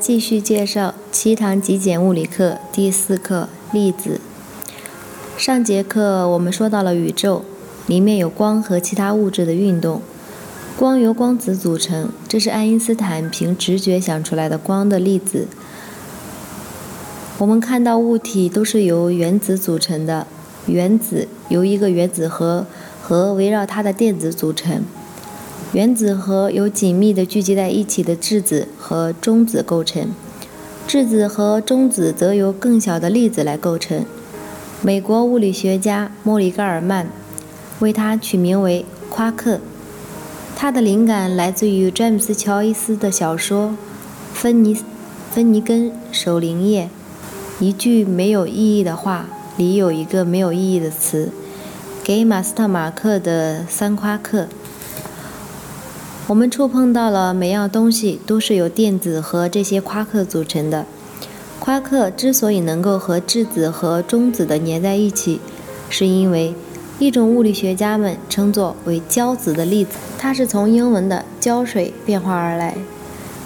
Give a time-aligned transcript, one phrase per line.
[0.00, 4.18] 继续介绍七堂极简物理课第四课粒子。
[5.36, 7.44] 上节课我们说到了宇宙，
[7.86, 10.00] 里面有光和其他物质的运动。
[10.78, 15.46] 光由光子组成，这是爱因斯坦凭直觉想出来的光的粒子。
[17.36, 20.26] 我们看到物体都是由原子组成的，
[20.64, 22.64] 原子由一个原子核
[23.02, 24.82] 和围绕它的电子组成。
[25.72, 30.08] 原子核由紧密地聚集在一起的质子和中子构成，
[30.88, 34.04] 质子和中子则由更小的粒子来构成。
[34.82, 37.08] 美国物理学家莫里盖尔曼
[37.78, 39.60] 为它取名为夸克，
[40.56, 43.68] 他的灵感来自于詹姆斯·乔伊斯的小说
[44.34, 44.76] 《芬尼
[45.30, 46.90] 芬尼根守灵夜》，
[47.64, 51.30] 一句没有意义的话里有一个没有意义的词，
[52.02, 54.48] 给马斯特马克的三夸克。
[56.30, 60.86] 我们触碰到了每样东西都是由电子和这些夸克组成的。
[61.58, 65.40] 夸克之所以能够和质子和中子的粘在一起，
[65.88, 66.54] 是因为
[67.00, 72.76] 一种物理学家们称作为胶子的粒子，它是从英文的胶水变化而来。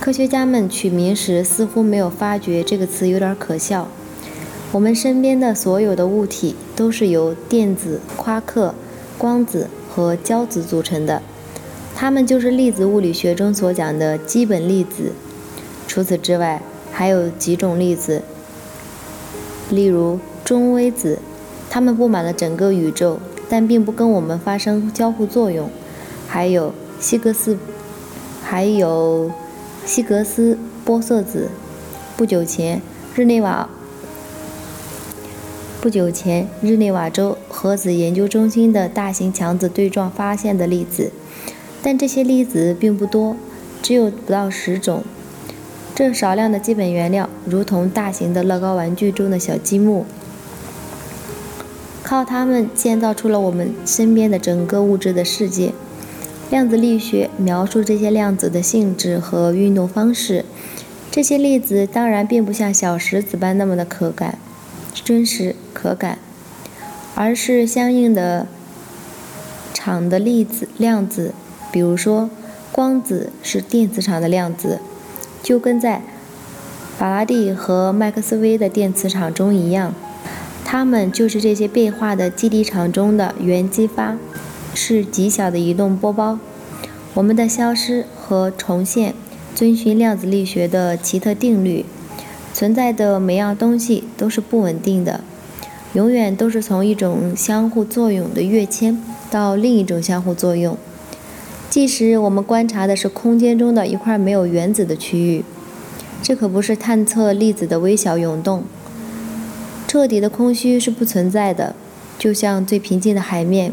[0.00, 3.88] 科学家们取名时似乎没有发觉这个词有点可笑。
[4.72, 8.74] 我们身边的所有的物体都是由电子、夸克、
[9.18, 11.20] 光子和胶子组成的。
[12.00, 15.12] 它们就是粒子物理学中所讲的基本粒子。
[15.86, 18.22] 除此之外，还有几种粒子，
[19.68, 21.18] 例如中微子，
[21.68, 23.18] 它们布满了整个宇宙，
[23.50, 25.68] 但并不跟我们发生交互作用。
[26.26, 27.58] 还有希格斯，
[28.42, 29.30] 还有
[29.84, 30.56] 希格斯
[30.86, 31.50] 玻色子。
[32.16, 32.80] 不久前，
[33.14, 33.68] 日内瓦
[35.82, 41.12] 不久前日内瓦州核子研究中心的大型强子对撞发现的粒子。
[41.82, 43.36] 但这些粒子并不多，
[43.82, 45.02] 只有不到十种。
[45.94, 50.06] 这少量的基本原料，如同大型的乐高玩具中的小积木，
[52.02, 55.72] 靠它们建造出了我们身边的整个物质的世界。
[56.50, 60.44] 量子力学描述这些量子的性质和运动方式。
[61.10, 64.38] 这些粒子当然并不像小石子般那么的可感、
[65.04, 66.18] 真实、可感，
[67.14, 68.46] 而是相应的
[69.74, 71.34] 场的粒子、量子。
[71.72, 72.28] 比如说，
[72.72, 74.80] 光子是电磁场的量子，
[75.42, 76.02] 就跟在
[76.98, 79.94] 法拉第和麦克斯韦的电磁场中一样，
[80.64, 84.16] 它们就是这些变化的基底场中的原激发，
[84.74, 86.38] 是极小的移动波包。
[87.14, 89.14] 我们的消失和重现
[89.54, 91.84] 遵循量子力学的奇特定律，
[92.52, 95.24] 存在的每样东西都是不稳定的，
[95.94, 100.76] 永远都是从一种相互作用的跃迁到另一种相互作用。
[101.70, 105.44] 即使我们观察的是空间中的一块没有原子的区域，
[106.20, 108.64] 这可不是探测粒子的微小涌动。
[109.86, 111.76] 彻底的空虚是不存在的，
[112.18, 113.72] 就像最平静的海面，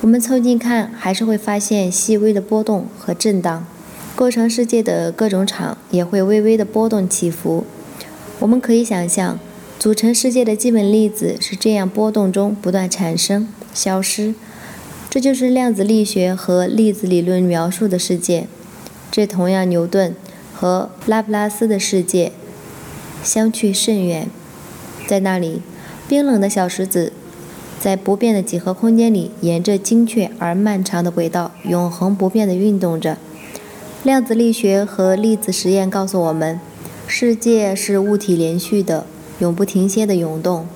[0.00, 3.64] 我们凑近看还是会发现细微的波动和震荡。
[4.16, 7.64] 构成世界的各种场也会微微的波动起伏。
[8.40, 9.38] 我们可以想象，
[9.78, 14.34] 组成世界的基本粒子是这样波动中不断产生、消失。
[15.10, 18.46] 这就是量子力学和粒子理论描述的世界，
[19.10, 20.14] 这同样牛顿
[20.54, 22.30] 和拉普拉斯的世界
[23.24, 24.28] 相去甚远。
[25.08, 25.62] 在那里，
[26.08, 27.12] 冰冷的小石子
[27.80, 33.18] 在不变的几何空间里，沿着精确而漫长的轨道，永恒不变地运动着。
[34.04, 36.60] 量子力学和粒子实验告诉我们，
[37.08, 39.04] 世界是物体连续的、
[39.40, 40.68] 永不停歇的涌动，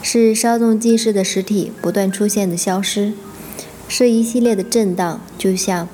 [0.00, 3.12] 是稍纵即逝的实体不断出现的消失。
[3.88, 5.88] 是一系列的震荡，就像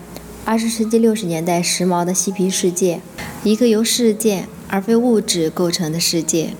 [0.45, 3.01] 二十世纪六十年代时髦的嬉皮世界，
[3.45, 6.55] 一个由事件而非物质构成的世界。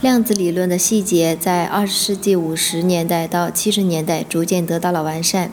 [0.00, 5.52] 量子理论的细节在二十世纪五十年代到七十年代逐渐得到了完善。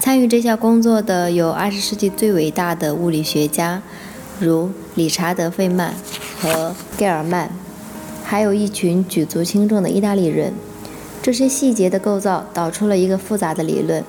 [0.00, 3.82] 参与这项工作的有二十世纪最伟大的物理学家，
[4.40, 5.94] 如理查德·费曼
[6.40, 7.50] 和盖尔曼，
[8.24, 10.54] 还有一群举足轻重的意大利人。
[11.22, 14.04] 这些细节的构造导出了一个复杂的理论，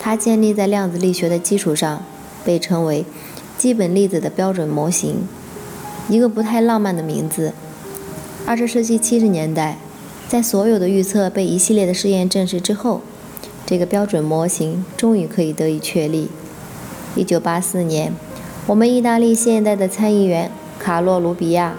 [0.00, 2.02] 它建立在量子力学的基础上，
[2.42, 3.04] 被称为
[3.58, 5.28] 基本粒子的标准模型，
[6.08, 7.52] 一个不太浪漫的名字。
[8.46, 9.76] 二十世纪七十年代，
[10.26, 13.02] 在所有的预测被一系列的试验证实之后，
[13.66, 16.30] 这个标准模型终于可以得以确立。
[17.14, 18.14] 一九八四年，
[18.66, 21.74] 我们意大利现代的参议员卡洛·卢比亚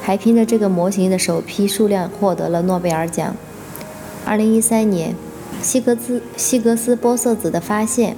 [0.00, 3.34] 还凭着这个模型的首批数量获得了诺贝尔奖。
[4.24, 5.16] 二零一三年，
[5.60, 8.16] 希格斯希格斯玻色子的发现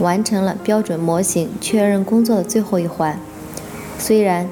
[0.00, 3.18] 完成了标准模型确认工作的最后一环。
[3.96, 4.48] 虽然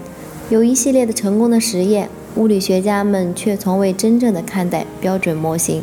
[0.48, 5.82] 有一系列的成功的实验，物理学家们却从未真正的看待标准模型。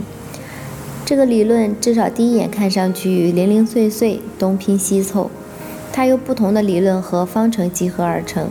[1.06, 5.30] 这个理论至少第一眼看上去零零碎碎、东拼西凑，
[5.92, 8.48] 它由不同的理论和方程集合而成，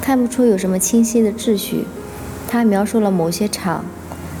[0.00, 1.84] 看不出有什么清晰的秩序。
[2.48, 3.84] 它描述了某些场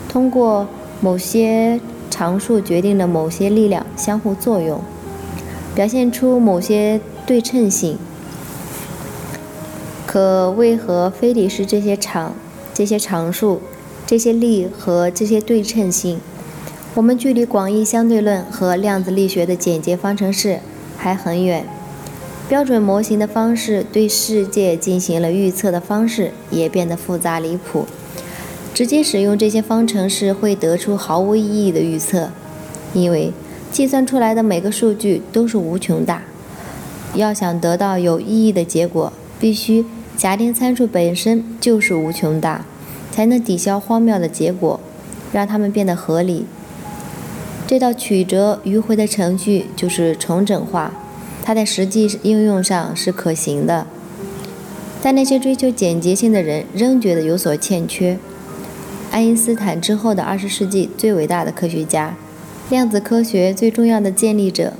[0.08, 0.66] 通过。
[1.00, 1.80] 某些
[2.10, 4.80] 常数决定了某些力量相互作用，
[5.74, 7.96] 表现出某些对称性。
[10.06, 12.34] 可为何非得是这些常、
[12.72, 13.60] 这些常数、
[14.06, 16.18] 这些力和这些对称性？
[16.94, 20.60] 我们距离广义相对论和量子力学的简洁方程式
[20.96, 21.64] 还很远。
[22.48, 27.84] 标准模型的方式对世界进行了预测的方式也变得复杂离谱。
[28.72, 32.30] 直接使用这些方程式会得出毫无意义的预测，
[32.94, 33.32] 因为
[33.72, 36.22] 计算出来的每个数据都是无穷大。
[37.14, 39.84] 要想得到有意义的结果，必须
[40.16, 42.64] 假定参数本身就是无穷大，
[43.10, 44.78] 才能抵消荒谬的结果，
[45.32, 46.46] 让它们变得合理。
[47.66, 50.92] 这道曲折迂回的程序就是重整化，
[51.42, 53.86] 它在实际应用上是可行的，
[55.02, 58.18] 但那些追求简洁性的人仍觉得有所欠缺。
[59.10, 62.14] 爱因斯坦之后的二十世纪最伟大的科学家，
[62.68, 64.74] 量子科学最重要的建立者，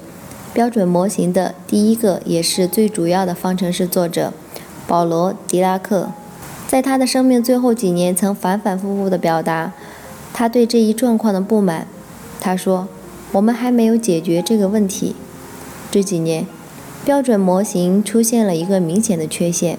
[0.53, 4.33] 标准模型的第一个也是最主要的方程式作者，
[4.87, 6.13] 保罗·狄拉克，
[6.69, 9.73] 在他的生命最后几年曾反反复复地表达
[10.33, 11.89] 他对这一状况的不满。
[12.39, 12.87] 他说
[13.33, 15.17] ：“我们还没有解决这个问题。”
[15.91, 16.47] 这几年，
[17.05, 19.79] 标准模型出现了一个明显的缺陷。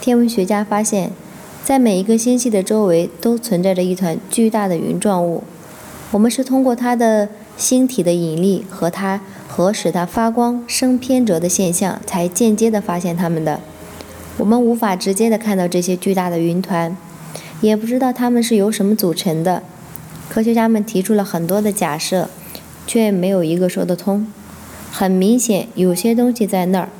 [0.00, 1.12] 天文学家发现。
[1.66, 5.42] 在每一个星系的周围都存在着一团巨大的云状物，
[6.12, 13.60] 我们是通过它的星体的引力和它和使它发光生偏折的现象才间接地发现它们的。
[14.36, 16.96] 我们无法直接地看到这些巨大的云团，
[17.60, 19.64] 也不知道它们是由什么组成的。
[20.28, 22.30] 科学家们提出了很多的假设，
[22.86, 24.28] 却没有一个说得通。
[24.92, 26.90] 很明显，有些东西在那儿，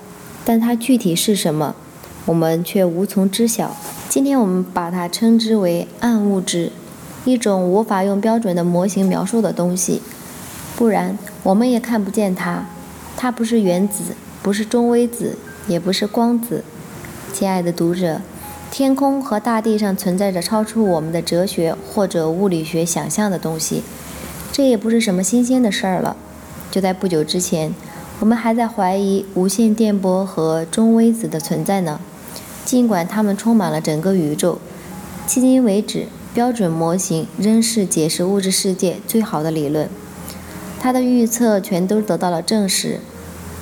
[0.44, 1.76] 但它具体是什么，
[2.26, 3.76] 我们却无从知晓。
[4.08, 6.72] 今天我们把它称之为暗物质，
[7.24, 10.02] 一种无法用标准的模型描述的东西，
[10.76, 12.66] 不然我们也看不见它。
[13.16, 15.38] 它不是原子，不是中微子，
[15.68, 16.64] 也不是光子。
[17.32, 18.20] 亲爱的读者，
[18.70, 23.82] 天空和大地上存在着超出我们的哲学或者物理学想象的东西，
[24.50, 26.16] 这也不是什么新鲜的事儿了。
[26.70, 27.74] 就在不久之前，
[28.18, 32.00] 我们还在怀疑无线电波和中微子的存在呢。
[32.66, 34.58] 尽管它们充满了整个宇宙，
[35.28, 39.88] 迄今为止，标准模型仍是解释物质世界最好的理论。
[40.80, 42.98] 它的预测全都得到了证实，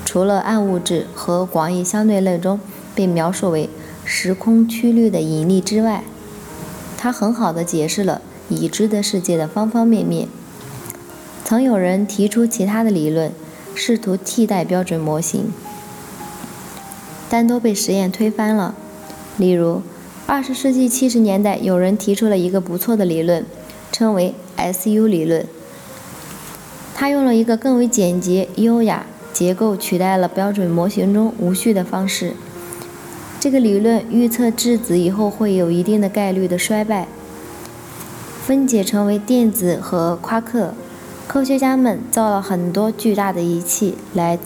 [0.06, 2.58] 除了暗物质和广义相对论中
[2.94, 3.68] 被描述为
[4.06, 6.02] 时空曲率的引力之外，
[6.96, 10.28] 它很好地解释了已知的世界的方方面面。
[11.44, 13.30] 曾有人提出其他的理论，
[13.75, 15.52] 试图替代标准模型，
[17.28, 18.75] 但都被实验推翻了。
[19.36, 19.82] 例如，
[20.26, 23.44] 二十世纪七十年代，有人提出了一个不错的理论，
[23.90, 25.44] 称为 SU 理论。
[26.94, 32.34] 他用了一个更为简洁、优雅结构取代了标准模型中无序的方式。
[33.40, 37.08] 这个理论预测质子以后会有一定的概率的衰败，
[38.46, 40.74] 分解成为电子和夸克。
[41.26, 44.38] 科学家们造了很多巨大的仪器来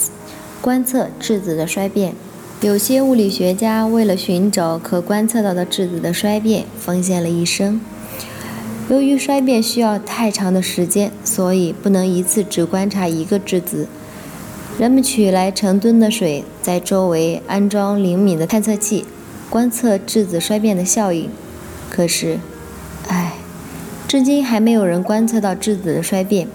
[0.62, 2.14] 观测质子的衰变。
[2.60, 7.80] 有些物理学家为了寻找可观测到的质子的衰变，奉献了一生。
[8.88, 13.86] 由于衰变需要太长的时间，所以不能一次只观察一个质子。
[14.76, 19.04] 人们取来成吨的水，在周围安装灵敏的探测器，
[19.48, 21.30] 观测质子衰变的效应。
[21.88, 22.40] 可是，
[23.06, 23.34] 唉，
[24.08, 26.48] 至今还没有人观测到质子的衰变。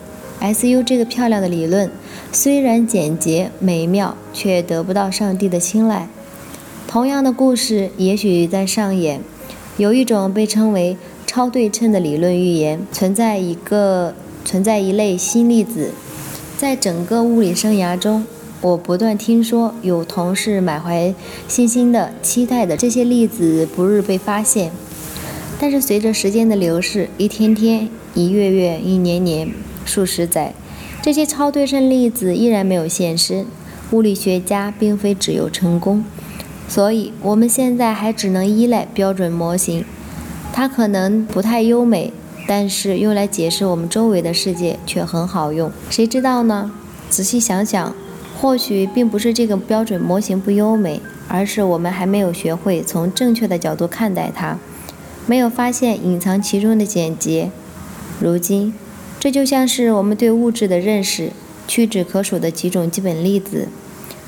[0.43, 1.89] SU 这个漂亮的理论。
[2.33, 6.09] 虽然简洁美妙，却得不到上帝的青睐。
[6.85, 9.21] 同样的故事也许在上演。
[9.77, 15.91] 有一种被称为超对称的理论预言，存在一个存在一类新粒子。
[16.57, 18.25] 在整个物理生涯中，
[18.61, 21.15] 我不断听说有同事满怀
[21.47, 24.71] 信心的期待的这些粒子不日被发现。
[25.59, 29.51] 但是随着时间的流逝，一天天、一月月、一年年、
[29.85, 30.53] 数十载，
[31.01, 33.45] 这些超对称粒子依然没有现身。
[33.91, 36.03] 物理学家并非只有成功，
[36.67, 39.85] 所以我们现在还只能依赖标准模型。
[40.51, 42.11] 它可能不太优美，
[42.47, 45.71] 但是用来解释我们周围的世界却很好用。
[45.89, 46.71] 谁知道呢？
[47.09, 47.95] 仔细想想，
[48.39, 54.57] 或许并不是这个标准模型不优美，而是我们还没有学会从正确的角度看待它，
[55.27, 57.51] 没有发现隐藏其中的简洁。
[58.19, 58.73] 如今，
[59.23, 61.31] 这就像是我们对物质的认识，
[61.65, 63.69] 屈指可数的几种基本粒子。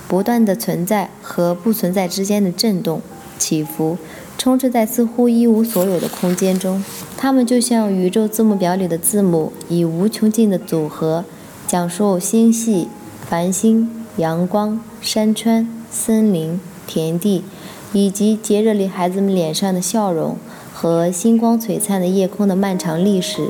[0.08, 3.02] 不断的存在和不存在之间的震动、
[3.38, 3.98] 起伏，
[4.38, 6.82] 充斥在似乎一无所有的空间中。
[7.18, 11.26] 它们就像宇宙字母表里的字母，以无穷尽的组合，
[11.68, 12.88] 讲述星系、
[13.30, 17.44] 繁星、阳光、山川、森林、田地，
[17.92, 20.38] 以及节日里孩子们脸上的笑容
[20.74, 23.50] 和星光璀璨的夜空的漫长历史。